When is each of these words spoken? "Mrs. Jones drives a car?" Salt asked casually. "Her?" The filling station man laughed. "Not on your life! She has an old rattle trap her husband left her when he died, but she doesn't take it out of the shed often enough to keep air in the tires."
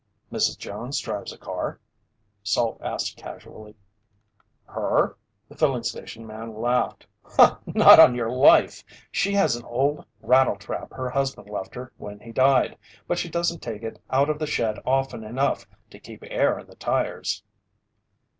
"Mrs. 0.31 0.57
Jones 0.57 0.99
drives 0.99 1.31
a 1.31 1.37
car?" 1.37 1.79
Salt 2.41 2.81
asked 2.81 3.17
casually. 3.17 3.75
"Her?" 4.65 5.15
The 5.47 5.55
filling 5.55 5.83
station 5.83 6.25
man 6.25 6.55
laughed. 6.59 7.05
"Not 7.37 7.99
on 7.99 8.15
your 8.15 8.31
life! 8.31 8.83
She 9.11 9.33
has 9.33 9.55
an 9.55 9.63
old 9.63 10.03
rattle 10.19 10.55
trap 10.55 10.91
her 10.93 11.11
husband 11.11 11.51
left 11.51 11.75
her 11.75 11.93
when 11.97 12.19
he 12.19 12.31
died, 12.31 12.79
but 13.07 13.19
she 13.19 13.29
doesn't 13.29 13.61
take 13.61 13.83
it 13.83 14.01
out 14.09 14.27
of 14.31 14.39
the 14.39 14.47
shed 14.47 14.79
often 14.87 15.23
enough 15.23 15.67
to 15.91 15.99
keep 15.99 16.23
air 16.25 16.57
in 16.57 16.65
the 16.65 16.75
tires." 16.77 17.43